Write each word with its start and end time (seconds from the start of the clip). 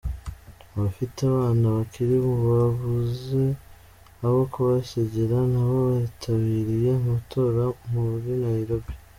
Abafite 0.75 1.19
abana 1.31 1.65
bakiri 1.75 2.15
babuze 2.49 3.43
abo 4.25 4.41
kubasigira 4.51 5.37
n’abo 5.51 5.79
bitabiriye 5.99 6.89
amatora 7.01 7.63
muri 7.91 8.31
Nairobi. 8.43 8.91